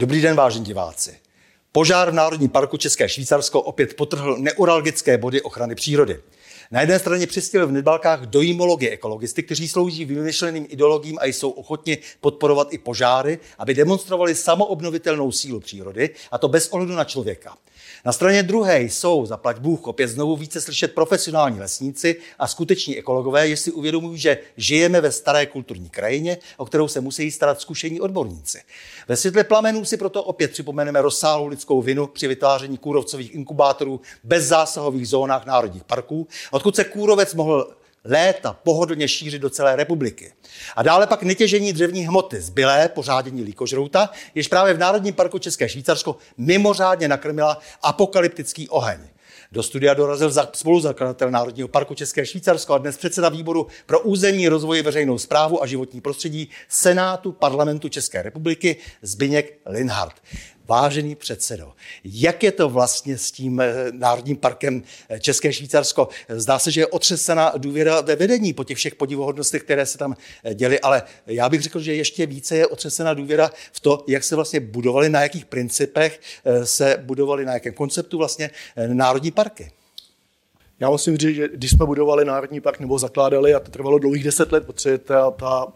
Dobrý 0.00 0.20
den, 0.20 0.36
vážení 0.36 0.64
diváci. 0.64 1.18
Požár 1.72 2.10
v 2.10 2.14
Národním 2.14 2.48
parku 2.48 2.76
České 2.76 3.08
Švýcarsko 3.08 3.60
opět 3.60 3.96
potrhl 3.96 4.36
neuralgické 4.36 5.18
body 5.18 5.42
ochrany 5.42 5.74
přírody. 5.74 6.20
Na 6.72 6.80
jedné 6.80 6.98
straně 6.98 7.26
přistěli 7.26 7.66
v 7.66 7.72
nedbalkách 7.72 8.20
dojimology 8.20 8.88
ekologisty, 8.88 9.42
kteří 9.42 9.68
slouží 9.68 10.04
vymyšleným 10.04 10.66
ideologím 10.68 11.18
a 11.20 11.26
jsou 11.26 11.50
ochotni 11.50 11.98
podporovat 12.20 12.72
i 12.72 12.78
požáry, 12.78 13.38
aby 13.58 13.74
demonstrovali 13.74 14.34
samoobnovitelnou 14.34 15.32
sílu 15.32 15.60
přírody, 15.60 16.10
a 16.30 16.38
to 16.38 16.48
bez 16.48 16.68
ohledu 16.68 16.92
na 16.92 17.04
člověka. 17.04 17.56
Na 18.04 18.12
straně 18.12 18.42
druhé 18.42 18.82
jsou, 18.82 19.26
zaplať 19.26 19.58
Bůh, 19.58 19.86
opět 19.86 20.08
znovu 20.08 20.36
více 20.36 20.60
slyšet 20.60 20.94
profesionální 20.94 21.60
lesníci 21.60 22.16
a 22.38 22.46
skuteční 22.46 22.98
ekologové, 22.98 23.48
jestli 23.48 23.72
uvědomují, 23.72 24.18
že 24.18 24.38
žijeme 24.56 25.00
ve 25.00 25.12
staré 25.12 25.46
kulturní 25.46 25.88
krajině, 25.88 26.38
o 26.56 26.64
kterou 26.64 26.88
se 26.88 27.00
musí 27.00 27.30
starat 27.30 27.60
zkušení 27.60 28.00
odborníci. 28.00 28.60
Ve 29.08 29.16
světle 29.16 29.44
plamenů 29.44 29.84
si 29.84 29.96
proto 29.96 30.22
opět 30.22 30.50
připomeneme 30.50 31.02
rozsáhlou 31.02 31.46
lidskou 31.46 31.82
vinu 31.82 32.06
při 32.06 32.28
vytváření 32.28 32.78
kůrovcových 32.78 33.34
inkubátorů 33.34 34.00
bez 34.24 34.44
zásahových 34.44 35.08
zónách 35.08 35.46
národních 35.46 35.84
parků, 35.84 36.28
odkud 36.60 36.76
se 36.76 36.84
kůrovec 36.84 37.34
mohl 37.34 37.70
léta 38.04 38.52
pohodlně 38.52 39.08
šířit 39.08 39.42
do 39.42 39.50
celé 39.50 39.76
republiky. 39.76 40.32
A 40.76 40.82
dále 40.82 41.06
pak 41.06 41.22
netěžení 41.22 41.72
dřevní 41.72 42.06
hmoty, 42.06 42.40
zbylé 42.40 42.88
pořádění 42.88 43.42
líkožrouta, 43.42 44.10
jež 44.34 44.48
právě 44.48 44.74
v 44.74 44.78
Národním 44.78 45.14
parku 45.14 45.38
České 45.38 45.68
Švýcarsko 45.68 46.16
mimořádně 46.36 47.08
nakrmila 47.08 47.58
apokalyptický 47.82 48.68
oheň. 48.68 49.00
Do 49.52 49.62
studia 49.62 49.94
dorazil 49.94 50.30
za, 50.30 50.48
spoluzakladatel 50.52 51.30
Národního 51.30 51.68
parku 51.68 51.94
České 51.94 52.26
Švýcarsko 52.26 52.74
a 52.74 52.78
dnes 52.78 52.96
předseda 52.96 53.28
výboru 53.28 53.66
pro 53.86 54.00
územní 54.00 54.48
rozvoj, 54.48 54.82
veřejnou 54.82 55.18
zprávu 55.18 55.62
a 55.62 55.66
životní 55.66 56.00
prostředí 56.00 56.50
Senátu 56.68 57.32
parlamentu 57.32 57.88
České 57.88 58.22
republiky 58.22 58.76
Zbyněk 59.02 59.58
Linhardt. 59.66 60.14
Vážený 60.70 61.14
předsedo, 61.14 61.72
jak 62.04 62.42
je 62.42 62.52
to 62.52 62.68
vlastně 62.68 63.18
s 63.18 63.30
tím 63.30 63.60
eh, 63.60 63.74
Národním 63.92 64.36
parkem 64.36 64.82
eh, 65.08 65.20
České 65.20 65.52
Švýcarsko? 65.52 66.08
Zdá 66.28 66.58
se, 66.58 66.70
že 66.70 66.80
je 66.80 66.86
otřesena 66.86 67.52
důvěra 67.56 68.00
ve 68.00 68.16
vedení 68.16 68.52
po 68.52 68.64
těch 68.64 68.78
všech 68.78 68.94
podivuhodnostech, 68.94 69.62
které 69.62 69.86
se 69.86 69.98
tam 69.98 70.16
eh, 70.44 70.54
děly, 70.54 70.80
ale 70.80 71.02
já 71.26 71.48
bych 71.48 71.62
řekl, 71.62 71.80
že 71.80 71.94
ještě 71.94 72.26
více 72.26 72.56
je 72.56 72.66
otřesena 72.66 73.14
důvěra 73.14 73.50
v 73.72 73.80
to, 73.80 74.04
jak 74.08 74.24
se 74.24 74.36
vlastně 74.36 74.60
budovali, 74.60 75.08
na 75.08 75.22
jakých 75.22 75.44
principech 75.44 76.20
se 76.64 77.02
budovali, 77.02 77.44
na 77.44 77.52
jakém 77.52 77.74
konceptu 77.74 78.18
vlastně 78.18 78.50
Národní 78.86 79.30
parky. 79.30 79.72
Já 80.80 80.90
musím 80.90 81.16
říct, 81.16 81.36
že 81.36 81.48
když 81.48 81.70
jsme 81.70 81.86
budovali 81.86 82.24
Národní 82.24 82.60
park 82.60 82.80
nebo 82.80 82.98
zakládali, 82.98 83.54
a 83.54 83.60
to 83.60 83.70
trvalo 83.70 83.98
dlouhých 83.98 84.24
deset 84.24 84.52
let, 84.52 84.66
protože 84.66 84.98
ta, 84.98 85.30
ta 85.30 85.66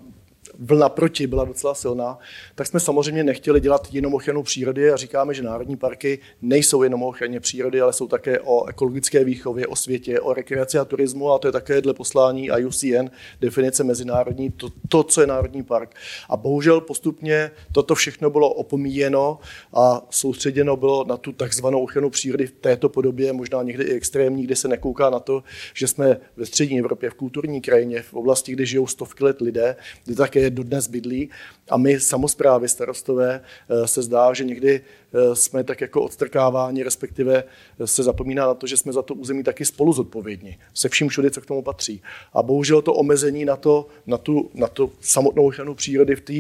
vlna 0.59 0.89
proti 0.89 1.27
byla 1.27 1.45
docela 1.45 1.75
silná, 1.75 2.19
tak 2.55 2.67
jsme 2.67 2.81
samozřejmě 2.81 3.25
nechtěli 3.25 3.61
dělat 3.61 3.89
jenom 3.93 4.15
ochranu 4.15 4.43
přírody 4.43 4.91
a 4.91 4.97
říkáme, 4.97 5.35
že 5.35 5.43
národní 5.43 5.77
parky 5.77 6.19
nejsou 6.43 6.83
jenom 6.83 7.03
o 7.03 7.09
ochraně 7.09 7.41
přírody, 7.41 7.81
ale 7.81 7.93
jsou 7.93 8.09
také 8.09 8.41
o 8.41 8.67
ekologické 8.67 9.25
výchově, 9.25 9.67
o 9.67 9.77
světě, 9.77 10.21
o 10.21 10.35
rekreaci 10.35 10.79
a 10.79 10.85
turismu 10.85 11.31
a 11.31 11.39
to 11.39 11.49
je 11.49 11.53
také 11.53 11.81
dle 11.81 11.95
poslání 11.95 12.51
IUCN 12.59 13.11
definice 13.41 13.85
mezinárodní, 13.85 14.51
to, 14.51 14.69
to 14.89 15.03
co 15.03 15.21
je 15.21 15.27
národní 15.27 15.63
park. 15.63 15.95
A 16.31 16.37
bohužel 16.37 16.81
postupně 16.81 17.51
toto 17.73 17.95
všechno 17.95 18.31
bylo 18.31 18.55
opomíjeno 18.55 19.39
a 19.75 20.07
soustředěno 20.11 20.77
bylo 20.77 21.05
na 21.05 21.17
tu 21.17 21.33
takzvanou 21.33 21.83
ochranu 21.83 22.11
přírody 22.11 22.47
v 22.47 22.53
této 22.53 22.89
podobě, 22.89 23.33
možná 23.33 23.63
někdy 23.63 23.85
i 23.85 23.93
extrémní, 23.93 24.45
kde 24.45 24.57
se 24.57 24.69
nekouká 24.69 25.11
na 25.11 25.21
to, 25.21 25.43
že 25.75 25.89
jsme 25.89 26.17
ve 26.37 26.47
střední 26.47 26.79
Evropě, 26.79 27.11
v 27.11 27.15
kulturní 27.15 27.61
krajině, 27.61 28.03
v 28.03 28.15
oblasti, 28.15 28.53
kde 28.53 28.67
žijou 28.67 28.87
stovky 28.87 29.25
let 29.25 29.41
lidé, 29.41 29.77
kde 30.05 30.15
také 30.15 30.44
dodnes 30.51 30.87
bydlí. 30.87 31.31
A 31.71 31.77
my, 31.77 32.01
samozprávy, 32.01 32.69
starostové, 32.69 33.41
eh, 33.41 33.87
se 33.87 34.03
zdá, 34.03 34.35
že 34.35 34.45
někdy 34.45 34.81
eh, 34.81 35.37
jsme 35.37 35.65
tak 35.65 35.81
jako 35.81 36.03
odstrkáváni, 36.03 36.83
respektive 36.83 37.45
eh, 37.81 37.87
se 37.87 38.03
zapomíná 38.03 38.47
na 38.47 38.55
to, 38.55 38.67
že 38.67 38.77
jsme 38.77 38.93
za 38.93 39.03
to 39.03 39.15
území 39.15 39.43
taky 39.43 39.65
spolu 39.65 39.93
zodpovědní. 39.93 40.59
Se 40.75 40.89
vším 40.89 41.09
všude, 41.09 41.31
co 41.31 41.41
k 41.41 41.47
tomu 41.47 41.63
patří. 41.63 42.03
A 42.33 42.43
bohužel 42.43 42.83
to 42.83 42.95
omezení 42.95 43.45
na, 43.45 43.57
to, 43.57 43.87
na, 44.07 44.19
tu, 44.19 44.51
na 44.55 44.69
tu 44.69 44.93
samotnou 45.01 45.47
ochranu 45.47 45.75
přírody 45.75 46.17
v 46.17 46.21
té 46.21 46.33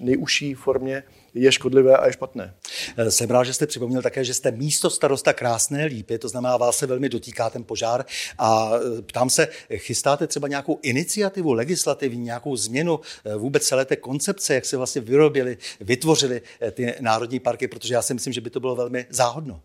nejužší 0.00 0.54
formě 0.54 1.02
je 1.36 1.52
škodlivé 1.52 1.96
a 1.96 2.06
je 2.06 2.12
špatné. 2.12 2.54
Eh, 2.96 3.10
jsem 3.10 3.30
rád, 3.30 3.44
že 3.44 3.54
jste 3.54 3.66
připomněl 3.66 4.02
také, 4.02 4.24
že 4.24 4.34
jste 4.34 4.50
místo 4.50 4.90
starosta 4.90 5.32
Krásné 5.32 5.84
lípy, 5.84 6.18
to 6.18 6.28
znamená, 6.28 6.56
vás 6.56 6.76
se 6.76 6.86
velmi 6.86 7.08
dotýká 7.08 7.50
ten 7.50 7.64
požár 7.64 8.04
a 8.38 8.70
eh, 8.98 9.02
ptám 9.02 9.30
se, 9.30 9.48
chystáte 9.76 10.26
třeba 10.26 10.48
nějakou 10.48 10.78
iniciativu 10.82 11.52
legislativní, 11.52 12.24
nějakou 12.24 12.56
změnu 12.56 13.00
eh, 13.24 13.36
vůbec 13.36 13.66
celé 13.66 13.84
té 13.84 13.96
koncepce, 13.96 14.54
jak 14.54 14.64
se 14.64 14.76
vlastně 14.76 15.00
vyrobili, 15.00 15.58
vytvořili 15.80 16.42
ty 16.70 16.94
národní 17.00 17.40
parky, 17.40 17.68
protože 17.68 17.94
já 17.94 18.02
si 18.02 18.14
myslím, 18.14 18.32
že 18.32 18.40
by 18.40 18.50
to 18.50 18.60
bylo 18.60 18.76
velmi 18.76 19.06
záhodno. 19.10 19.60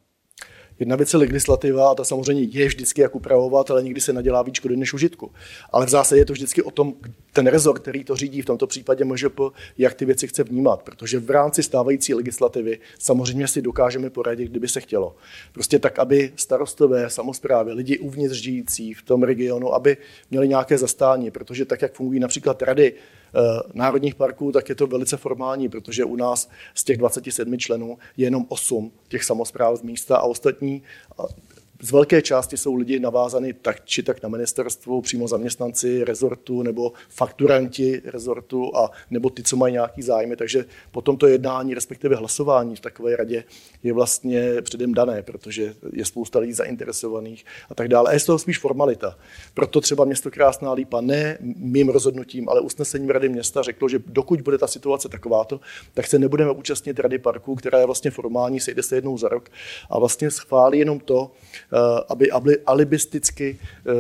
Jedna 0.80 0.96
věc 0.96 1.14
je 1.14 1.20
legislativa 1.20 1.92
a 1.92 1.96
ta 1.96 2.04
samozřejmě 2.04 2.44
je 2.44 2.68
vždycky 2.68 3.02
jak 3.02 3.16
upravovat, 3.16 3.72
ale 3.72 3.84
nikdy 3.84 4.02
se 4.02 4.14
nadělá 4.14 4.42
víc 4.42 4.56
škody 4.56 4.78
než 4.78 4.94
užitku. 4.94 5.32
Ale 5.72 5.86
v 5.86 5.90
zásadě 5.90 6.22
je 6.22 6.26
to 6.26 6.34
vždycky 6.34 6.64
o 6.64 6.72
tom, 6.72 6.94
ten 7.34 7.48
rezort, 7.48 7.82
který 7.82 8.04
to 8.04 8.16
řídí, 8.16 8.42
v 8.42 8.46
tomto 8.46 8.68
případě 8.68 9.06
MŽP, 9.06 9.40
jak 9.78 9.94
ty 9.94 10.06
věci 10.06 10.28
chce 10.28 10.44
vnímat. 10.44 10.84
Protože 10.84 11.20
v 11.20 11.30
rámci 11.30 11.64
stávající 11.64 12.14
legislativy 12.14 12.80
samozřejmě 13.00 13.48
si 13.48 13.62
dokážeme 13.62 14.10
poradit, 14.10 14.50
kdyby 14.50 14.68
se 14.68 14.80
chtělo. 14.80 15.16
Prostě 15.52 15.80
tak, 15.80 16.00
aby 16.00 16.31
starostové, 16.36 17.10
samozprávy, 17.10 17.74
lidi 17.74 18.00
uvnitř 18.00 18.36
žijící 18.36 18.94
v 18.94 19.02
tom 19.02 19.24
regionu, 19.24 19.74
aby 19.74 19.98
měli 20.31 20.48
nějaké 20.48 20.78
zastání, 20.78 21.31
protože 21.31 21.66
tak, 21.66 21.81
jak 21.81 21.94
fungují 21.94 22.20
například 22.20 22.62
rady 22.62 22.94
národních 23.74 24.16
parků, 24.16 24.52
tak 24.52 24.69
je 24.69 24.75
to 24.75 24.88
velice 24.88 25.18
formální, 25.18 25.69
protože 25.69 26.06
u 26.06 26.16
nás 26.16 26.50
z 26.74 26.84
těch 26.84 26.97
27 26.97 27.58
členů 27.58 27.97
je 28.18 28.25
jenom 28.25 28.46
8 28.50 28.92
těch 29.08 29.24
samozpráv 29.24 29.80
z 29.80 29.81
místa 29.81 30.18
a 30.18 30.22
ostatní 30.22 30.84
z 31.81 31.92
velké 31.92 32.22
části 32.22 32.58
jsou 32.58 32.75
lidi 32.75 33.00
navázaní 33.00 33.53
tak 33.53 33.86
či 33.86 34.03
tak 34.03 34.24
na 34.24 34.30
ministerstvu, 34.30 35.02
přímo 35.02 35.28
zaměstnanci 35.28 36.03
rezortu 36.03 36.64
nebo 36.64 36.94
fakturanti 37.09 38.02
rezortu 38.06 38.78
a 38.78 38.92
nebo 39.09 39.30
ty, 39.30 39.44
co 39.44 39.56
mají 39.56 39.74
nějaký 39.74 40.02
zájmy. 40.02 40.36
Takže 40.36 40.66
potom 40.92 41.18
to 41.18 41.28
jednání, 41.28 41.74
respektive 41.74 42.16
hlasování 42.16 42.75
v 42.75 42.80
takové 42.80 43.16
radě 43.16 43.44
je 43.84 43.94
vlastně 43.94 44.62
předem 44.62 44.94
dané, 44.94 45.24
protože 45.24 45.74
je 45.94 46.06
spousta 46.06 46.40
lidí 46.40 46.53
zainteresovaných 46.53 47.46
a 47.69 47.75
tak 47.75 47.88
dále. 47.88 48.09
A 48.09 48.13
je 48.13 48.19
z 48.19 48.25
toho 48.25 48.40
spíš 48.40 48.59
formalita. 48.59 49.18
Proto 49.53 49.81
třeba 49.81 50.06
město 50.06 50.31
Krásná 50.31 50.74
Lípa 50.74 51.02
ne 51.02 51.38
mým 51.56 51.90
rozhodnutím, 51.90 52.50
ale 52.50 52.62
usnesením 52.62 53.09
rady 53.09 53.30
města 53.30 53.62
řeklo, 53.62 53.90
že 53.90 54.00
dokud 54.06 54.42
bude 54.42 54.58
ta 54.58 54.68
situace 54.68 55.09
takováto, 55.09 55.59
tak 55.94 56.08
se 56.08 56.19
nebudeme 56.19 56.52
účastnit 56.52 57.00
rady 57.00 57.18
parku, 57.19 57.56
která 57.56 57.80
je 57.80 57.86
vlastně 57.86 58.12
formální, 58.12 58.59
sejde 58.59 58.84
se 58.84 58.96
jednou 58.96 59.18
za 59.18 59.30
rok 59.30 59.50
a 59.90 60.00
vlastně 60.00 60.31
schválí 60.31 60.80
jenom 60.80 61.00
to, 61.00 61.31
aby 62.09 62.32
alibisticky 62.66 63.59
eh, 63.59 63.92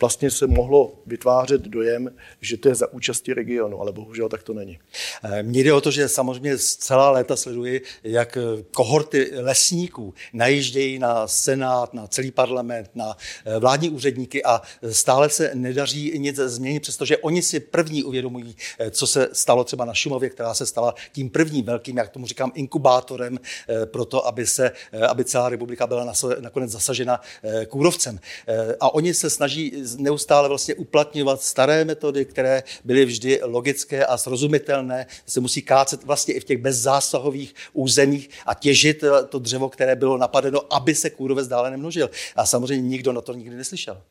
vlastně 0.00 0.30
se 0.30 0.46
mohlo 0.46 0.92
vytvářet 1.06 1.62
dojem, 1.62 2.10
že 2.40 2.56
to 2.56 2.68
je 2.68 2.74
za 2.74 2.92
účasti 2.92 3.34
regionu, 3.34 3.80
ale 3.80 3.92
bohužel 3.92 4.28
tak 4.28 4.42
to 4.42 4.54
není. 4.54 4.78
Eh, 5.24 5.42
mně 5.42 5.64
jde 5.64 5.72
o 5.72 5.80
to, 5.80 5.90
že 5.90 6.08
samozřejmě 6.08 6.58
celá 6.58 7.10
léta 7.10 7.36
sleduji, 7.36 7.82
jak 8.04 8.38
kohorty 8.70 9.30
lesníků 9.34 10.14
najíždějí 10.32 10.98
na 10.98 11.28
Senát, 11.28 11.94
na 11.94 12.06
celý 12.06 12.30
parlament, 12.30 12.90
na 12.94 13.16
vládní 13.58 13.90
úředníky 13.90 14.44
a 14.44 14.62
stále 14.90 15.28
se 15.28 15.50
nedaří 15.54 16.18
nic 16.18 16.36
změnit, 16.36 16.80
přestože 16.80 17.18
oni 17.18 17.42
si 17.42 17.60
první 17.60 18.04
uvědomují, 18.04 18.56
co 18.90 19.06
se 19.06 19.28
stalo 19.32 19.64
třeba 19.64 19.84
na 19.84 19.94
Šumově, 19.94 20.30
která 20.30 20.54
se 20.54 20.66
stala 20.66 20.94
tím 21.12 21.30
prvním 21.30 21.64
velkým, 21.64 21.96
jak 21.96 22.10
tomu 22.10 22.26
říkám, 22.26 22.52
inkubátorem 22.54 23.38
pro 23.84 24.04
to, 24.04 24.26
aby, 24.26 24.46
se, 24.46 24.72
aby 25.08 25.24
celá 25.24 25.48
republika 25.48 25.86
byla 25.86 26.12
nakonec 26.40 26.70
zasažena 26.70 26.91
zasažena 26.92 27.20
eh, 27.42 27.66
kůrovcem. 27.66 28.20
Eh, 28.46 28.76
a 28.80 28.94
oni 28.94 29.14
se 29.14 29.30
snaží 29.30 29.72
neustále 29.96 30.48
vlastně 30.48 30.74
uplatňovat 30.74 31.42
staré 31.42 31.84
metody, 31.84 32.24
které 32.24 32.62
byly 32.84 33.04
vždy 33.04 33.40
logické 33.42 34.06
a 34.06 34.16
srozumitelné. 34.16 35.06
Se 35.26 35.40
musí 35.40 35.62
kácet 35.62 36.04
vlastně 36.04 36.34
i 36.34 36.40
v 36.40 36.44
těch 36.44 36.58
bezzásahových 36.58 37.54
územích 37.72 38.30
a 38.46 38.54
těžit 38.54 39.04
eh, 39.04 39.24
to 39.28 39.38
dřevo, 39.38 39.68
které 39.68 39.96
bylo 39.96 40.18
napadeno, 40.18 40.60
aby 40.74 40.94
se 40.94 41.10
kůrovec 41.10 41.48
dále 41.48 41.70
nemnožil. 41.70 42.10
A 42.36 42.46
samozřejmě 42.46 42.88
nikdo 42.88 43.12
na 43.12 43.20
to 43.20 43.32
nikdy 43.32 43.56
neslyšel. 43.56 44.02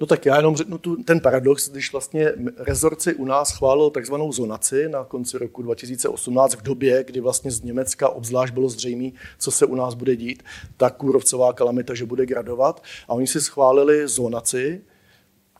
No 0.00 0.06
tak 0.06 0.26
já 0.26 0.36
jenom 0.36 0.56
řeknu 0.56 0.78
tu, 0.78 0.96
ten 0.96 1.20
paradox, 1.20 1.68
když 1.68 1.92
vlastně 1.92 2.32
rezort 2.56 3.02
si 3.02 3.14
u 3.14 3.24
nás 3.24 3.48
schválil 3.48 3.90
takzvanou 3.90 4.32
zonaci 4.32 4.88
na 4.88 5.04
konci 5.04 5.38
roku 5.38 5.62
2018 5.62 6.54
v 6.54 6.62
době, 6.62 7.04
kdy 7.04 7.20
vlastně 7.20 7.50
z 7.50 7.62
Německa 7.62 8.08
obzvlášť 8.08 8.54
bylo 8.54 8.68
zřejmé, 8.68 9.10
co 9.38 9.50
se 9.50 9.66
u 9.66 9.74
nás 9.74 9.94
bude 9.94 10.16
dít, 10.16 10.42
ta 10.76 10.90
kůrovcová 10.90 11.52
kalamita, 11.52 11.94
že 11.94 12.06
bude 12.06 12.26
gradovat. 12.26 12.82
A 13.08 13.12
oni 13.12 13.26
si 13.26 13.40
schválili 13.40 14.08
zonaci, 14.08 14.82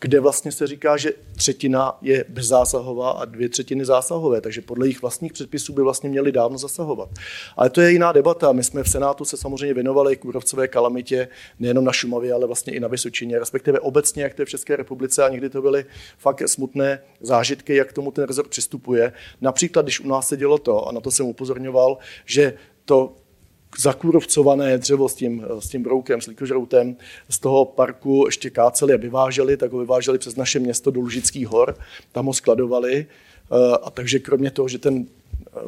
kde 0.02 0.20
vlastně 0.20 0.52
se 0.52 0.66
říká, 0.66 0.96
že 0.96 1.12
třetina 1.36 1.98
je 2.00 2.24
bezzásahová 2.28 3.10
a 3.10 3.24
dvě 3.24 3.48
třetiny 3.48 3.84
zásahové, 3.84 4.40
takže 4.40 4.60
podle 4.60 4.86
jejich 4.86 5.02
vlastních 5.02 5.32
předpisů 5.32 5.72
by 5.72 5.82
vlastně 5.82 6.10
měli 6.10 6.32
dávno 6.32 6.58
zasahovat. 6.58 7.08
Ale 7.56 7.70
to 7.70 7.80
je 7.80 7.92
jiná 7.92 8.12
debata. 8.12 8.52
My 8.52 8.64
jsme 8.64 8.82
v 8.82 8.88
Senátu 8.88 9.24
se 9.24 9.36
samozřejmě 9.36 9.74
věnovali 9.74 10.16
kůrovcové 10.16 10.68
kalamitě 10.68 11.28
nejenom 11.58 11.84
na 11.84 11.92
Šumavě, 11.92 12.32
ale 12.32 12.46
vlastně 12.46 12.72
i 12.72 12.80
na 12.80 12.88
Vysočině, 12.88 13.38
respektive 13.38 13.80
obecně, 13.80 14.22
jak 14.22 14.34
to 14.34 14.42
je 14.42 14.46
v 14.46 14.48
České 14.48 14.76
republice 14.76 15.24
a 15.24 15.28
někdy 15.28 15.50
to 15.50 15.62
byly 15.62 15.84
fakt 16.18 16.42
smutné 16.48 17.02
zážitky, 17.20 17.76
jak 17.76 17.92
tomu 17.92 18.10
ten 18.10 18.24
rezort 18.24 18.48
přistupuje. 18.48 19.12
Například, 19.40 19.82
když 19.82 20.00
u 20.00 20.08
nás 20.08 20.28
se 20.28 20.36
dělo 20.36 20.58
to, 20.58 20.88
a 20.88 20.92
na 20.92 21.00
to 21.00 21.10
jsem 21.10 21.26
upozorňoval, 21.26 21.98
že 22.26 22.54
to 22.84 23.16
zakůrovcované 23.78 24.78
dřevo 24.78 25.08
s 25.08 25.14
tím, 25.14 25.44
s 25.58 25.68
tím 25.68 25.82
broukem, 25.82 26.20
s 26.20 26.26
likožroutem 26.26 26.96
z 27.28 27.38
toho 27.38 27.64
parku 27.64 28.22
ještě 28.26 28.50
káceli 28.50 28.94
a 28.94 28.96
vyváželi, 28.96 29.56
tak 29.56 29.72
ho 29.72 29.78
vyváželi 29.78 30.18
přes 30.18 30.36
naše 30.36 30.58
město 30.58 30.90
do 30.90 31.00
Lužických 31.00 31.48
hor, 31.48 31.76
tam 32.12 32.26
ho 32.26 32.32
skladovali. 32.32 33.06
Eh, 33.06 33.76
a 33.82 33.90
takže 33.90 34.18
kromě 34.18 34.50
toho, 34.50 34.68
že 34.68 34.78
ten 34.78 35.06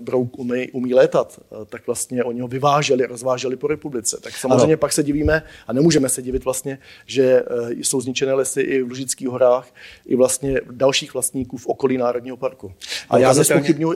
brouk 0.01 0.39
umí, 0.39 0.71
umí 0.71 0.95
létat, 0.95 1.41
eh, 1.41 1.65
tak 1.69 1.87
vlastně 1.87 2.25
oni 2.25 2.41
ho 2.41 2.49
vyváželi, 2.49 3.07
rozváželi 3.07 3.57
po 3.57 3.67
republice. 3.67 4.19
Tak 4.23 4.37
samozřejmě 4.37 4.75
ano. 4.75 4.77
pak 4.77 4.93
se 4.93 5.03
divíme 5.03 5.43
a 5.67 5.73
nemůžeme 5.73 6.09
se 6.09 6.23
divit 6.23 6.45
vlastně, 6.45 6.79
že 7.07 7.23
eh, 7.23 7.71
jsou 7.71 8.01
zničené 8.01 8.33
lesy 8.33 8.61
i 8.61 8.83
v 8.83 8.89
Lužických 8.89 9.29
horách, 9.29 9.69
i 10.07 10.17
vlastně 10.17 10.61
dalších 10.71 11.15
vlastníků 11.15 11.57
v 11.57 11.67
okolí 11.67 11.99
Národního 11.99 12.37
parku. 12.37 12.73
A, 13.11 13.19
já 13.19 13.31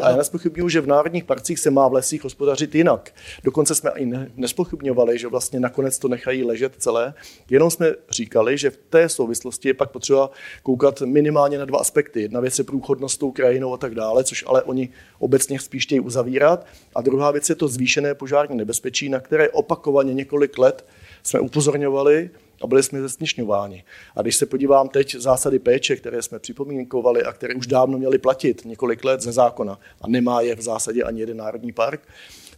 a 0.02 0.10
já 0.10 0.16
nespochybnuju, 0.16 0.68
že 0.68 0.80
v 0.80 0.86
národních 0.86 1.24
parcích 1.24 1.58
se 1.58 1.70
má 1.70 1.88
v 1.88 1.92
lesích 1.92 2.24
hospodařit 2.24 2.74
jinak. 2.74 3.14
Dokonce 3.44 3.74
jsme 3.74 3.90
i 3.96 4.06
nespochybňovali, 4.36 5.18
že 5.18 5.28
vlastně 5.28 5.60
nakonec 5.60 5.98
to 5.98 6.08
nechají 6.08 6.44
ležet 6.44 6.72
celé, 6.78 7.14
jenom 7.50 7.70
jsme 7.70 7.94
říkali, 8.10 8.58
že 8.58 8.70
v 8.70 8.76
té 8.76 9.08
souvislosti 9.08 9.68
je 9.68 9.74
pak 9.74 9.90
potřeba 9.90 10.30
koukat 10.62 11.00
minimálně 11.00 11.58
na 11.58 11.64
dva 11.64 11.78
aspekty. 11.78 12.22
Jedna 12.22 12.40
věc 12.40 12.58
je 12.58 12.64
průchodnost 12.64 13.20
tou 13.20 13.32
krajinou 13.32 13.74
a 13.74 13.76
tak 13.76 13.94
dále, 13.94 14.24
což 14.24 14.44
ale 14.46 14.62
oni 14.62 14.88
obecně 15.18 15.60
spíš 15.60 15.77
chtějí 15.82 16.00
uzavírat. 16.00 16.66
A 16.94 17.02
druhá 17.02 17.30
věc 17.30 17.48
je 17.48 17.54
to 17.54 17.68
zvýšené 17.68 18.14
požární 18.14 18.56
nebezpečí, 18.56 19.08
na 19.08 19.20
které 19.20 19.48
opakovaně 19.48 20.14
několik 20.14 20.58
let 20.58 20.86
jsme 21.22 21.40
upozorňovali 21.40 22.30
a 22.62 22.66
byli 22.66 22.82
jsme 22.82 23.00
zesnišňováni. 23.00 23.84
A 24.16 24.22
když 24.22 24.36
se 24.36 24.46
podívám 24.46 24.88
teď 24.88 25.14
zásady 25.14 25.58
péče, 25.58 25.96
které 25.96 26.22
jsme 26.22 26.38
připomínkovali 26.38 27.22
a 27.22 27.32
které 27.32 27.54
už 27.54 27.66
dávno 27.66 27.98
měly 27.98 28.18
platit 28.18 28.64
několik 28.64 29.04
let 29.04 29.20
ze 29.20 29.32
zákona 29.32 29.78
a 30.00 30.08
nemá 30.08 30.40
je 30.40 30.56
v 30.56 30.60
zásadě 30.60 31.02
ani 31.02 31.20
jeden 31.20 31.36
národní 31.36 31.72
park, 31.72 32.00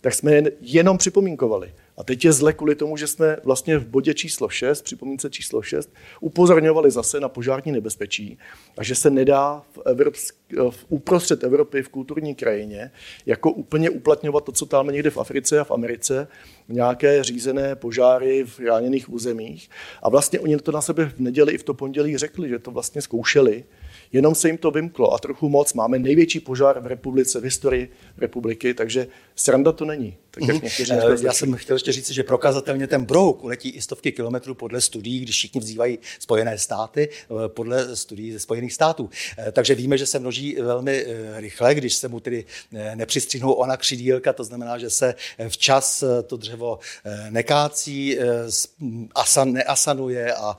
tak 0.00 0.14
jsme 0.14 0.32
je 0.32 0.52
jenom 0.60 0.98
připomínkovali. 0.98 1.74
A 2.00 2.04
teď 2.04 2.24
je 2.24 2.32
zle 2.32 2.52
kvůli 2.52 2.74
tomu, 2.74 2.96
že 2.96 3.06
jsme 3.06 3.36
vlastně 3.44 3.78
v 3.78 3.86
bodě 3.86 4.14
číslo 4.14 4.48
6, 4.48 4.82
připomínce 4.82 5.30
číslo 5.30 5.62
6, 5.62 5.90
upozorňovali 6.20 6.90
zase 6.90 7.20
na 7.20 7.28
požární 7.28 7.72
nebezpečí 7.72 8.38
a 8.78 8.84
že 8.84 8.94
se 8.94 9.10
nedá 9.10 9.62
v, 9.72 9.78
Evropsk, 9.86 10.36
v 10.70 10.86
uprostřed 10.88 11.44
Evropy, 11.44 11.82
v 11.82 11.88
kulturní 11.88 12.34
krajině, 12.34 12.90
jako 13.26 13.50
úplně 13.50 13.90
uplatňovat 13.90 14.44
to, 14.44 14.52
co 14.52 14.66
tam 14.66 14.86
někde 14.86 15.10
v 15.10 15.18
Africe 15.18 15.60
a 15.60 15.64
v 15.64 15.70
Americe, 15.70 16.28
nějaké 16.68 17.24
řízené 17.24 17.76
požáry 17.76 18.44
v 18.44 18.56
chráněných 18.56 19.12
územích. 19.12 19.70
A 20.02 20.08
vlastně 20.08 20.40
oni 20.40 20.56
to 20.56 20.72
na 20.72 20.80
sebe 20.80 21.06
v 21.06 21.20
neděli 21.20 21.52
i 21.52 21.58
v 21.58 21.62
to 21.62 21.74
pondělí 21.74 22.16
řekli, 22.16 22.48
že 22.48 22.58
to 22.58 22.70
vlastně 22.70 23.02
zkoušeli, 23.02 23.64
jenom 24.12 24.34
se 24.34 24.48
jim 24.48 24.58
to 24.58 24.70
vymklo 24.70 25.14
a 25.14 25.18
trochu 25.18 25.48
moc. 25.48 25.74
Máme 25.74 25.98
největší 25.98 26.40
požár 26.40 26.80
v 26.80 26.86
republice, 26.86 27.40
v 27.40 27.44
historii 27.44 27.90
republiky, 28.18 28.74
takže 28.74 29.06
sranda 29.34 29.72
to 29.72 29.84
není. 29.84 30.16
Tak 30.30 30.48
jak 30.48 30.56
mm-hmm. 30.56 31.24
Já 31.24 31.32
jsem 31.32 31.54
chtěl 31.54 31.76
ještě 31.76 31.92
říct, 31.92 32.10
že 32.10 32.22
prokazatelně 32.22 32.86
ten 32.86 33.04
brouk 33.04 33.44
uletí 33.44 33.68
i 33.68 33.80
stovky 33.80 34.12
kilometrů 34.12 34.54
podle 34.54 34.80
studií, 34.80 35.20
když 35.20 35.36
všichni 35.36 35.60
vzývají 35.60 35.98
Spojené 36.18 36.58
státy, 36.58 37.08
eh, 37.12 37.48
podle 37.48 37.96
studií 37.96 38.32
ze 38.32 38.38
Spojených 38.38 38.72
států. 38.72 39.10
Eh, 39.38 39.52
takže 39.52 39.74
víme, 39.74 39.98
že 39.98 40.06
se 40.06 40.18
množí 40.18 40.56
velmi 40.60 41.06
rychle, 41.36 41.74
když 41.74 41.94
se 41.94 42.08
mu 42.08 42.20
tedy 42.20 42.44
nepřistřihnou 42.94 43.52
ona 43.52 43.76
křidílka, 43.76 44.32
to 44.32 44.44
znamená, 44.44 44.78
že 44.78 44.90
se 44.90 45.14
včas 45.48 46.04
to 46.26 46.36
dřevo 46.36 46.78
nekácí, 47.30 48.18
asan, 49.14 49.52
neasanuje 49.52 50.34
a 50.34 50.56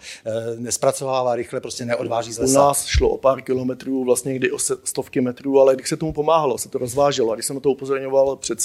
nespracovává 0.58 1.36
rychle, 1.36 1.62
prostě 1.62 1.86
neodváží 1.86 2.34
z 2.34 2.38
lesa. 2.40 2.64
U 2.64 2.68
nás 2.68 2.86
šlo 2.86 3.10
o 3.10 3.18
pár 3.18 3.42
kilometrů, 3.42 4.04
vlastně 4.04 4.36
kdy 4.36 4.52
o 4.52 4.60
stovky 4.84 5.22
metrů, 5.22 5.60
ale 5.60 5.76
když 5.76 5.90
se 5.90 5.98
tomu 5.98 6.14
pomáhalo, 6.14 6.58
se 6.58 6.70
to 6.70 6.78
rozváželo. 6.78 7.32
A 7.32 7.36
když 7.36 7.46
jsem 7.46 7.60
to 7.60 7.70
upozorňoval 7.70 8.36
před 8.36 8.60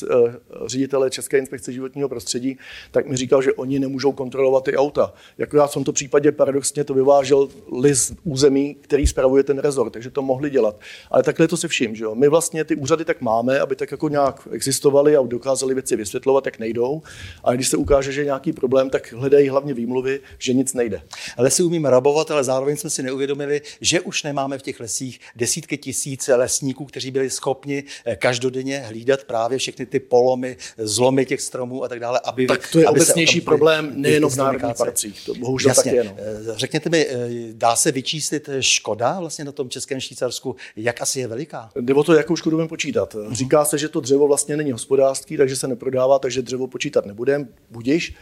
ředitel 0.67 0.96
ředitele 0.97 1.11
České 1.11 1.39
inspekce 1.39 1.73
životního 1.73 2.09
prostředí, 2.09 2.59
tak 2.91 3.07
mi 3.07 3.17
říkal, 3.17 3.43
že 3.43 3.53
oni 3.53 3.79
nemůžou 3.79 4.13
kontrolovat 4.13 4.65
ty 4.65 4.77
auta. 4.77 5.13
Jako 5.39 5.57
já 5.57 5.67
v 5.67 5.73
tomto 5.75 5.93
případě 5.93 6.33
paradoxně 6.33 6.85
to 6.85 6.95
vyvážel 6.95 7.49
list 7.81 8.15
území, 8.25 8.75
který 8.75 9.07
spravuje 9.07 9.43
ten 9.43 9.59
rezort, 9.59 9.93
takže 9.93 10.11
to 10.11 10.23
mohli 10.23 10.51
dělat. 10.51 10.81
Ale 11.11 11.23
takhle 11.23 11.49
to 11.49 11.57
se 11.57 11.69
vším, 11.69 11.95
že 11.95 12.05
jo. 12.05 12.15
My 12.15 12.29
vlastně 12.29 12.65
ty 12.65 12.77
úřady 12.77 13.05
tak 13.05 13.21
máme, 13.21 13.61
aby 13.61 13.77
tak 13.77 13.91
jako 13.91 14.09
nějak 14.09 14.49
existovaly 14.51 15.17
a 15.17 15.23
dokázali 15.23 15.75
věci 15.75 15.97
vysvětlovat, 15.97 16.47
jak 16.47 16.59
nejdou. 16.59 17.03
A 17.45 17.53
když 17.53 17.69
se 17.69 17.77
ukáže, 17.77 18.13
že 18.13 18.21
je 18.21 18.25
nějaký 18.25 18.53
problém, 18.53 18.91
tak 18.91 19.13
hledají 19.13 19.49
hlavně 19.49 19.75
výmluvy, 19.75 20.21
že 20.39 20.53
nic 20.53 20.75
nejde. 20.75 21.03
Ale 21.37 21.51
si 21.51 21.63
umíme 21.63 21.91
rabovat, 21.91 22.31
ale 22.31 22.45
zároveň 22.45 22.77
jsme 22.77 22.91
si 22.91 23.03
neuvědomili, 23.03 23.61
že 23.81 24.01
už 24.01 24.23
nemáme 24.23 24.59
v 24.59 24.63
těch 24.63 24.81
lesích 24.81 25.21
desítky 25.37 25.79
tisíc 25.79 26.29
lesníků, 26.29 26.85
kteří 26.85 27.11
byli 27.11 27.31
schopni 27.31 27.85
eh, 28.05 28.17
každodenně 28.17 28.79
hlídat 28.79 29.25
právě 29.25 29.59
všechny 29.59 29.87
ty 29.87 30.01
polomy, 30.01 30.57
zlomy 30.87 31.27
těch 31.27 31.41
stromů 31.41 31.85
a 31.85 31.89
tak 31.89 32.01
dále. 32.01 32.21
Aby, 32.25 32.47
tak 32.47 32.69
to 32.73 32.79
je 32.79 32.87
aby 32.87 33.01
obecnější 33.01 33.41
problém 33.41 33.93
nejenom 33.95 34.31
v 34.31 34.37
národních 34.37 34.77
parcích. 34.77 35.27
To 35.27 35.35
bohužel 35.35 35.71
Jasně. 35.71 35.83
taky 35.83 35.97
jenom. 35.97 36.15
Eh, 36.19 36.53
řekněte 36.57 36.91
mi, 36.91 37.07
eh, 37.11 37.29
dá 37.53 37.77
se 37.77 37.93
vyčíslit 37.93 38.51
škoda 38.61 39.21
vlastně 39.21 39.45
na 39.45 39.53
tom 39.53 39.69
českém 39.69 40.01
Švýcarsku? 40.01 40.57
Jak 40.77 41.01
asi 41.01 41.21
je 41.21 41.27
veliká? 41.27 41.71
Jde 41.81 41.95
o 41.95 42.05
to, 42.05 42.15
jakou 42.15 42.37
škodu 42.37 42.57
budeme 42.57 42.69
počítat. 42.69 43.15
Uh-huh. 43.15 43.33
Říká 43.33 43.65
se, 43.65 43.79
že 43.79 43.89
to 43.89 44.01
dřevo 44.01 44.29
vlastně 44.29 44.57
není 44.57 44.73
hospodářský, 44.73 45.37
takže 45.37 45.57
se 45.57 45.69
neprodává, 45.69 46.19
takže 46.19 46.43
dřevo 46.43 46.67
počítat 46.67 47.07
nebudeme. 47.07 47.49
Budiš. 47.71 48.15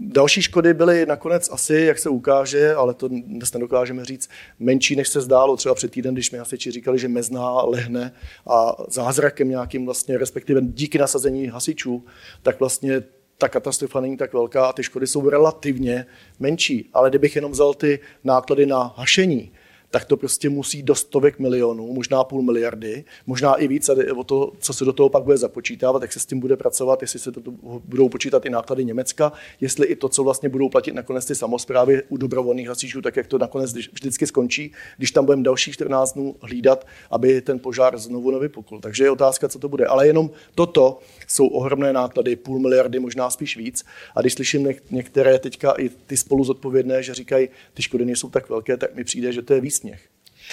Další 0.00 0.42
škody 0.42 0.74
byly 0.74 1.06
nakonec 1.06 1.48
asi, 1.52 1.74
jak 1.74 1.98
se 1.98 2.08
ukáže, 2.08 2.74
ale 2.74 2.94
to 2.94 3.08
dnes 3.08 3.52
nedokážeme 3.52 4.04
říct, 4.04 4.30
menší, 4.58 4.96
než 4.96 5.08
se 5.08 5.20
zdálo. 5.20 5.56
Třeba 5.56 5.74
před 5.74 5.90
týden, 5.90 6.14
když 6.14 6.30
mi 6.30 6.38
hasiči 6.38 6.70
říkali, 6.70 6.98
že 6.98 7.08
mezná 7.08 7.62
lehne 7.62 8.12
a 8.46 8.76
zázrakem 8.88 9.48
nějakým 9.48 9.84
vlastně, 9.84 10.18
respektive 10.18 10.60
díky 10.62 10.98
nasazení 10.98 11.49
hasičů, 11.50 12.04
tak 12.42 12.60
vlastně 12.60 13.02
ta 13.38 13.48
katastrofa 13.48 14.00
není 14.00 14.16
tak 14.16 14.32
velká 14.32 14.66
a 14.66 14.72
ty 14.72 14.82
škody 14.82 15.06
jsou 15.06 15.30
relativně 15.30 16.06
menší. 16.38 16.90
Ale 16.92 17.10
kdybych 17.10 17.36
jenom 17.36 17.52
vzal 17.52 17.74
ty 17.74 18.00
náklady 18.24 18.66
na 18.66 18.94
hašení, 18.96 19.52
tak 19.90 20.04
to 20.04 20.16
prostě 20.16 20.50
musí 20.50 20.82
do 20.82 20.94
stovek 20.94 21.38
milionů, 21.38 21.92
možná 21.92 22.24
půl 22.24 22.42
miliardy, 22.42 23.04
možná 23.26 23.54
i 23.54 23.68
víc, 23.68 23.88
a 23.88 23.94
o 24.16 24.24
to, 24.24 24.52
co 24.58 24.72
se 24.72 24.84
do 24.84 24.92
toho 24.92 25.08
pak 25.08 25.22
bude 25.22 25.36
započítávat, 25.36 26.02
jak 26.02 26.12
se 26.12 26.20
s 26.20 26.26
tím 26.26 26.40
bude 26.40 26.56
pracovat, 26.56 27.02
jestli 27.02 27.18
se 27.18 27.32
to 27.32 27.40
budou 27.84 28.08
počítat 28.08 28.46
i 28.46 28.50
náklady 28.50 28.84
Německa, 28.84 29.32
jestli 29.60 29.86
i 29.86 29.96
to, 29.96 30.08
co 30.08 30.24
vlastně 30.24 30.48
budou 30.48 30.68
platit 30.68 30.94
nakonec 30.94 31.24
ty 31.24 31.34
samozprávy 31.34 32.02
u 32.08 32.16
dobrovolných 32.16 32.68
hasičů, 32.68 33.02
tak 33.02 33.16
jak 33.16 33.26
to 33.26 33.38
nakonec 33.38 33.74
vždycky 33.74 34.26
skončí, 34.26 34.72
když 34.98 35.10
tam 35.10 35.24
budeme 35.24 35.42
další 35.42 35.72
14 35.72 36.12
dnů 36.12 36.36
hlídat, 36.40 36.86
aby 37.10 37.40
ten 37.40 37.58
požár 37.58 37.98
znovu 37.98 38.30
nevypukl. 38.30 38.80
Takže 38.80 39.04
je 39.04 39.10
otázka, 39.10 39.48
co 39.48 39.58
to 39.58 39.68
bude. 39.68 39.86
Ale 39.86 40.06
jenom 40.06 40.30
toto 40.54 40.98
jsou 41.28 41.46
ohromné 41.46 41.92
náklady, 41.92 42.36
půl 42.36 42.58
miliardy, 42.58 42.98
možná 42.98 43.30
spíš 43.30 43.56
víc. 43.56 43.84
A 44.16 44.20
když 44.20 44.32
slyším 44.32 44.68
některé 44.90 45.38
teďka 45.38 45.74
i 45.78 45.88
ty 45.88 46.16
spolu 46.16 46.44
zodpovědné, 46.44 47.02
že 47.02 47.14
říkají, 47.14 47.48
ty 47.74 47.82
škody 47.82 48.04
nejsou 48.04 48.30
tak 48.30 48.48
velké, 48.48 48.76
tak 48.76 48.94
mi 48.94 49.04
přijde, 49.04 49.32
že 49.32 49.42
to 49.42 49.54
je 49.54 49.60
istniech. 49.80 50.08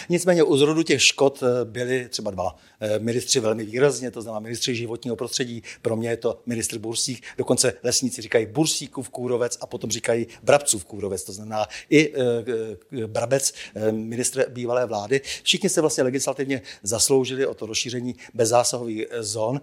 Nicméně 0.09 0.43
u 0.43 0.57
zrodu 0.57 0.83
těch 0.83 1.03
škod 1.03 1.43
eh, 1.43 1.65
byli 1.65 2.09
třeba 2.09 2.31
dva 2.31 2.55
eh, 2.79 2.99
ministři 2.99 3.39
velmi 3.39 3.65
výrazně, 3.65 4.11
to 4.11 4.21
znamená 4.21 4.39
ministři 4.39 4.75
životního 4.75 5.15
prostředí, 5.15 5.63
pro 5.81 5.95
mě 5.95 6.09
je 6.09 6.17
to 6.17 6.41
ministr 6.45 6.77
Bursík, 6.77 7.23
dokonce 7.37 7.73
lesníci 7.83 8.21
říkají 8.21 8.45
Bursíkův 8.45 9.09
kůrovec 9.09 9.57
a 9.61 9.67
potom 9.67 9.91
říkají 9.91 10.27
Brabcův 10.43 10.85
kůrovec, 10.85 11.23
to 11.23 11.31
znamená 11.31 11.67
i 11.89 12.13
eh, 12.13 13.07
Brabec, 13.07 13.53
ministr 13.91 14.45
bývalé 14.49 14.85
vlády. 14.85 15.21
Všichni 15.43 15.69
se 15.69 15.81
vlastně 15.81 16.03
legislativně 16.03 16.61
zasloužili 16.83 17.45
o 17.45 17.53
to 17.53 17.65
rozšíření 17.65 18.15
bezzásahových 18.33 19.05
zón. 19.19 19.61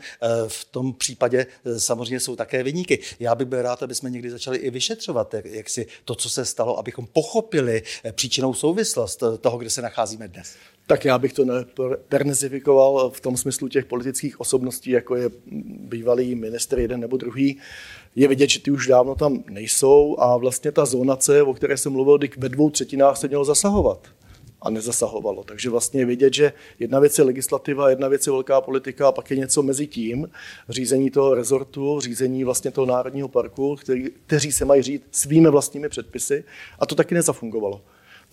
V 0.48 0.64
tom 0.64 0.92
případě 0.92 1.46
samozřejmě 1.78 2.20
jsou 2.20 2.36
také 2.36 2.62
vyníky. 2.62 2.98
Já 3.20 3.34
bych 3.34 3.46
byl 3.46 3.62
rád, 3.62 3.82
aby 3.82 3.94
jsme 3.94 4.10
někdy 4.10 4.30
začali 4.30 4.58
i 4.58 4.70
vyšetřovat, 4.70 5.34
jak 5.44 5.70
si 5.70 5.86
to, 6.04 6.14
co 6.14 6.30
se 6.30 6.44
stalo, 6.44 6.78
abychom 6.78 7.06
pochopili 7.06 7.82
příčinou 8.12 8.54
souvislost 8.54 9.22
toho, 9.40 9.58
kde 9.58 9.70
se 9.70 9.82
nacházíme 9.82 10.23
máme 10.24 10.28
dnes? 10.28 10.56
Tak 10.86 11.04
já 11.04 11.18
bych 11.18 11.32
to 11.32 11.44
nepernezifikoval 11.44 13.10
v 13.10 13.20
tom 13.20 13.36
smyslu 13.36 13.68
těch 13.68 13.84
politických 13.84 14.40
osobností, 14.40 14.90
jako 14.90 15.16
je 15.16 15.30
bývalý 15.88 16.34
minister 16.34 16.78
jeden 16.78 17.00
nebo 17.00 17.16
druhý. 17.16 17.58
Je 18.14 18.28
vidět, 18.28 18.50
že 18.50 18.60
ty 18.60 18.70
už 18.70 18.86
dávno 18.86 19.14
tam 19.14 19.44
nejsou 19.50 20.16
a 20.18 20.36
vlastně 20.36 20.72
ta 20.72 20.84
zónace, 20.84 21.42
o 21.42 21.54
které 21.54 21.76
jsem 21.76 21.92
mluvil, 21.92 22.18
ve 22.36 22.48
dvou 22.48 22.70
třetinách 22.70 23.16
se 23.16 23.28
mělo 23.28 23.44
zasahovat 23.44 24.08
a 24.62 24.70
nezasahovalo. 24.70 25.44
Takže 25.44 25.70
vlastně 25.70 26.00
je 26.00 26.06
vidět, 26.06 26.34
že 26.34 26.52
jedna 26.78 27.00
věc 27.00 27.18
je 27.18 27.24
legislativa, 27.24 27.90
jedna 27.90 28.08
věc 28.08 28.26
je 28.26 28.32
velká 28.32 28.60
politika 28.60 29.08
a 29.08 29.12
pak 29.12 29.30
je 29.30 29.36
něco 29.36 29.62
mezi 29.62 29.86
tím, 29.86 30.28
řízení 30.68 31.10
toho 31.10 31.34
rezortu, 31.34 32.00
řízení 32.00 32.44
vlastně 32.44 32.70
toho 32.70 32.86
národního 32.86 33.28
parku, 33.28 33.76
který, 33.76 34.10
kteří 34.26 34.52
se 34.52 34.64
mají 34.64 34.82
říct 34.82 35.02
svými 35.10 35.50
vlastními 35.50 35.88
předpisy 35.88 36.44
a 36.78 36.86
to 36.86 36.94
taky 36.94 37.14
nezafungovalo. 37.14 37.82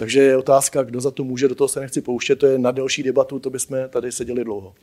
Takže 0.02 0.22
je 0.22 0.38
otázka, 0.38 0.84
kdo 0.84 1.02
za 1.02 1.12
to 1.12 1.24
může, 1.24 1.48
do 1.48 1.56
toho 1.56 1.68
se 1.68 1.80
nechci 1.80 2.02
pouštět, 2.02 2.36
to 2.36 2.46
je 2.46 2.60
na 2.60 2.72
delší 2.72 3.04
debatu, 3.04 3.40
to 3.40 3.50
bychom 3.50 3.78
tady 3.90 4.12
seděli 4.12 4.44
dlouho. 4.44 4.76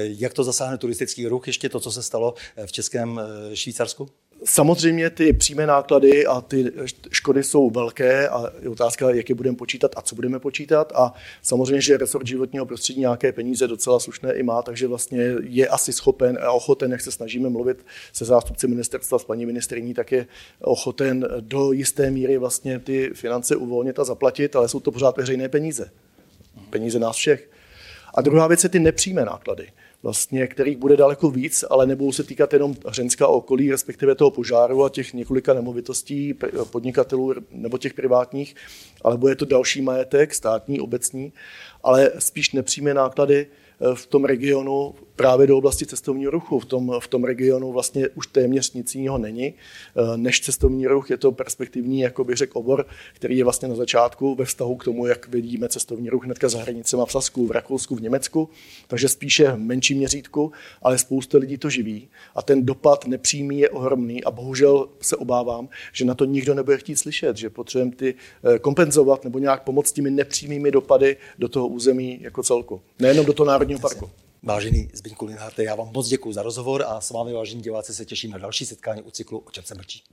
Jak 0.00 0.32
to 0.32 0.44
zasáhne 0.44 0.78
turistický 0.78 1.26
ruch, 1.26 1.46
ještě 1.46 1.68
to, 1.68 1.80
co 1.80 1.92
se 1.92 2.02
stalo 2.02 2.34
v 2.66 2.72
Českém 2.72 3.20
Švýcarsku? 3.54 4.08
Samozřejmě 4.50 5.10
ty 5.10 5.32
přímé 5.32 5.66
náklady 5.66 6.26
a 6.26 6.40
ty 6.40 6.72
škody 7.10 7.44
jsou 7.44 7.70
velké 7.70 8.28
a 8.28 8.52
je 8.62 8.68
otázka, 8.68 9.10
jak 9.10 9.28
je 9.28 9.34
budeme 9.34 9.56
počítat 9.56 9.92
a 9.96 10.02
co 10.02 10.14
budeme 10.14 10.38
počítat. 10.38 10.92
A 10.94 11.14
samozřejmě, 11.42 11.80
že 11.80 11.96
resort 11.96 12.26
životního 12.26 12.66
prostředí 12.66 13.00
nějaké 13.00 13.32
peníze 13.32 13.68
docela 13.68 14.00
slušné 14.00 14.32
i 14.32 14.42
má, 14.42 14.62
takže 14.62 14.86
vlastně 14.86 15.34
je 15.40 15.68
asi 15.68 15.92
schopen 15.92 16.38
a 16.42 16.52
ochoten, 16.52 16.92
jak 16.92 17.00
se 17.00 17.10
snažíme 17.10 17.48
mluvit 17.48 17.86
se 18.12 18.24
zástupci 18.24 18.68
ministerstva, 18.68 19.18
s 19.18 19.24
paní 19.24 19.46
ministriní, 19.46 19.94
tak 19.94 20.12
je 20.12 20.26
ochoten 20.60 21.28
do 21.40 21.72
jisté 21.72 22.10
míry 22.10 22.38
vlastně 22.38 22.78
ty 22.78 23.10
finance 23.14 23.56
uvolnit 23.56 23.98
a 23.98 24.04
zaplatit, 24.04 24.56
ale 24.56 24.68
jsou 24.68 24.80
to 24.80 24.90
pořád 24.90 25.16
veřejné 25.16 25.48
peníze. 25.48 25.90
Peníze 26.70 26.98
nás 26.98 27.16
všech. 27.16 27.50
A 28.14 28.20
druhá 28.20 28.46
věc 28.46 28.64
je 28.64 28.70
ty 28.70 28.78
nepřímé 28.78 29.24
náklady 29.24 29.68
vlastně, 30.02 30.46
kterých 30.46 30.76
bude 30.76 30.96
daleko 30.96 31.30
víc, 31.30 31.64
ale 31.70 31.86
nebudou 31.86 32.12
se 32.12 32.24
týkat 32.24 32.52
jenom 32.52 32.74
Hřenska 32.86 33.26
okolí, 33.26 33.70
respektive 33.70 34.14
toho 34.14 34.30
požáru 34.30 34.84
a 34.84 34.88
těch 34.88 35.12
několika 35.12 35.54
nemovitostí 35.54 36.34
podnikatelů 36.70 37.34
nebo 37.50 37.78
těch 37.78 37.94
privátních, 37.94 38.56
ale 39.02 39.16
bude 39.16 39.36
to 39.36 39.44
další 39.44 39.82
majetek, 39.82 40.34
státní, 40.34 40.80
obecní, 40.80 41.32
ale 41.82 42.12
spíš 42.18 42.52
nepřímé 42.52 42.94
náklady 42.94 43.46
v 43.94 44.06
tom 44.06 44.24
regionu 44.24 44.94
právě 45.18 45.46
do 45.46 45.58
oblasti 45.58 45.86
cestovního 45.86 46.30
ruchu. 46.30 46.58
V 46.58 46.64
tom, 46.64 46.92
v 47.00 47.08
tom 47.08 47.24
regionu 47.24 47.72
vlastně 47.72 48.08
už 48.08 48.26
téměř 48.26 48.72
nic 48.72 48.94
jiného 48.94 49.18
není. 49.18 49.54
Eh, 49.54 50.16
než 50.16 50.40
cestovní 50.40 50.86
ruch 50.86 51.10
je 51.10 51.16
to 51.16 51.32
perspektivní, 51.32 52.00
jako 52.00 52.24
bych 52.24 52.36
řekl, 52.36 52.58
obor, 52.58 52.86
který 53.14 53.38
je 53.38 53.44
vlastně 53.44 53.68
na 53.68 53.74
začátku 53.74 54.34
ve 54.34 54.44
vztahu 54.44 54.76
k 54.76 54.84
tomu, 54.84 55.06
jak 55.06 55.28
vidíme 55.28 55.68
cestovní 55.68 56.10
ruch 56.10 56.24
hnedka 56.24 56.48
za 56.48 56.58
hranicemi 56.58 57.02
v 57.06 57.12
Sasku, 57.12 57.46
v 57.46 57.50
Rakousku, 57.50 57.96
v 57.96 58.02
Německu. 58.02 58.48
Takže 58.86 59.08
spíše 59.08 59.52
v 59.52 59.58
menším 59.58 59.98
měřítku, 59.98 60.52
ale 60.82 60.98
spousta 60.98 61.38
lidí 61.38 61.58
to 61.58 61.70
živí. 61.70 62.08
A 62.34 62.42
ten 62.42 62.66
dopad 62.66 63.06
nepřímý 63.06 63.58
je 63.58 63.70
ohromný 63.70 64.24
a 64.24 64.30
bohužel 64.30 64.88
se 65.00 65.16
obávám, 65.16 65.68
že 65.92 66.04
na 66.04 66.14
to 66.14 66.24
nikdo 66.24 66.54
nebude 66.54 66.78
chtít 66.78 66.96
slyšet, 66.96 67.36
že 67.36 67.50
potřebujeme 67.50 67.92
ty 67.92 68.14
eh, 68.54 68.58
kompenzovat 68.58 69.24
nebo 69.24 69.38
nějak 69.38 69.62
pomoct 69.62 69.92
těmi 69.92 70.10
nepřímými 70.10 70.70
dopady 70.70 71.16
do 71.38 71.48
toho 71.48 71.68
území 71.68 72.18
jako 72.20 72.42
celku. 72.42 72.80
Nejenom 72.98 73.26
do 73.26 73.32
toho 73.32 73.46
národního 73.46 73.80
parku. 73.80 74.10
Vážený 74.42 74.90
Zbyňku 74.94 75.24
Linharte, 75.24 75.64
já 75.64 75.74
vám 75.74 75.92
moc 75.92 76.08
děkuji 76.08 76.32
za 76.32 76.42
rozhovor 76.42 76.84
a 76.86 77.00
s 77.00 77.10
vámi, 77.10 77.32
vážení 77.32 77.62
diváci, 77.62 77.94
se 77.94 78.04
těším 78.04 78.30
na 78.30 78.38
další 78.38 78.66
setkání 78.66 79.02
u 79.02 79.10
cyklu 79.10 79.38
O 79.38 79.50
čem 79.50 79.64
se 79.64 79.74
mlčí. 79.74 80.04